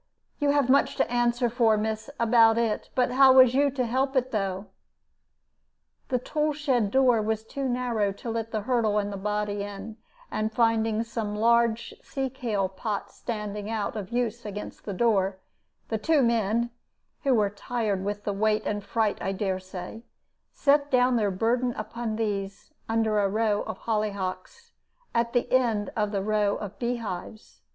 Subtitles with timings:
[0.39, 4.15] You have much to answer for, miss, about it; but how was you to help
[4.15, 4.65] it, though?
[6.09, 9.97] "The tool shed door was too narrow to let the hurdle and the body in,
[10.31, 15.37] and finding some large sea kale pots standing out of use against the door,
[15.89, 16.71] the two men
[17.21, 20.01] (who were tired with the weight and fright, I dare say)
[20.51, 24.71] set down their burden upon these, under a row of hollyhocks,
[25.13, 27.61] at the end of the row of bee hives.